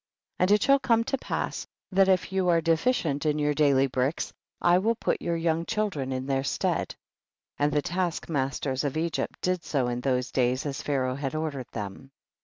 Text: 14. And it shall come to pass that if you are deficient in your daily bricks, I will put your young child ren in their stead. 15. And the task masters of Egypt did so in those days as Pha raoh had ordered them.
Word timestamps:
14. 0.39 0.43
And 0.43 0.51
it 0.55 0.63
shall 0.63 0.79
come 0.79 1.03
to 1.03 1.17
pass 1.19 1.67
that 1.91 2.07
if 2.07 2.33
you 2.33 2.49
are 2.49 2.59
deficient 2.59 3.23
in 3.27 3.37
your 3.37 3.53
daily 3.53 3.85
bricks, 3.85 4.33
I 4.59 4.79
will 4.79 4.95
put 4.95 5.21
your 5.21 5.35
young 5.35 5.63
child 5.67 5.95
ren 5.95 6.11
in 6.11 6.25
their 6.25 6.43
stead. 6.43 6.95
15. 7.59 7.59
And 7.59 7.71
the 7.71 7.83
task 7.83 8.27
masters 8.27 8.83
of 8.83 8.97
Egypt 8.97 9.39
did 9.41 9.63
so 9.63 9.89
in 9.89 10.01
those 10.01 10.31
days 10.31 10.65
as 10.65 10.81
Pha 10.81 10.93
raoh 11.01 11.15
had 11.15 11.35
ordered 11.35 11.67
them. 11.73 12.09